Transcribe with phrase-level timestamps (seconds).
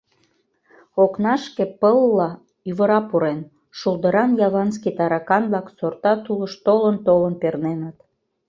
[1.03, 2.29] Окнашке пылла
[2.69, 3.39] ӱвыра пурен,
[3.77, 7.97] шулдыран яванский таракан-влак сорта тулыш толын-толын перненыт.